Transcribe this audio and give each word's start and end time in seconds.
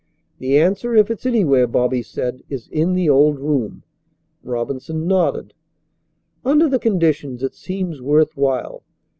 "The 0.39 0.57
answer, 0.57 0.95
if 0.95 1.11
it's 1.11 1.27
anywhere," 1.27 1.67
Bobby 1.67 2.01
said, 2.01 2.41
"is 2.49 2.67
in 2.69 2.93
the 2.95 3.07
old 3.07 3.37
room." 3.39 3.83
Robinson 4.43 5.05
nodded. 5.07 5.53
"Under 6.43 6.67
the 6.67 6.79
conditions 6.79 7.43
it 7.43 7.53
seems 7.53 8.01
worth 8.01 8.35
while. 8.35 8.81